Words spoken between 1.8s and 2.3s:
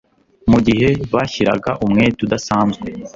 umwete